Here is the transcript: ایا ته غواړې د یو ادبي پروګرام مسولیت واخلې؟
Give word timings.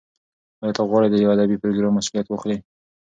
ایا 0.61 0.71
ته 0.77 0.81
غواړې 0.89 1.07
د 1.09 1.15
یو 1.23 1.33
ادبي 1.35 1.57
پروګرام 1.61 1.93
مسولیت 1.95 2.27
واخلې؟ 2.29 2.57